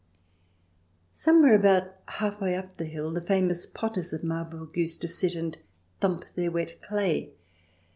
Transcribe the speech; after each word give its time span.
Somewhere 1.13 1.53
about 1.53 1.93
half 2.07 2.41
way 2.41 2.55
up 2.55 2.77
the 2.77 2.85
hill 2.85 3.13
the 3.13 3.21
famous 3.21 3.67
potters 3.67 4.11
of 4.13 4.23
Marburg 4.23 4.75
used 4.75 4.99
to 5.01 5.07
sit 5.07 5.35
and 5.35 5.55
thump 5.99 6.25
their 6.29 6.49
wet 6.49 6.81
clay. 6.81 7.29